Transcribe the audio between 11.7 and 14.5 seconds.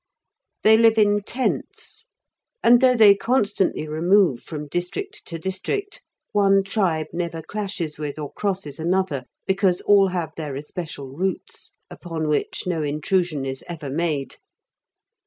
upon which no intrusion is ever made.